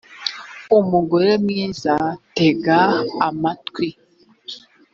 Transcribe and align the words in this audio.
umugore 0.79 1.31
mwiza 1.43 1.93
tega 2.37 2.79
amatwi 3.27 3.87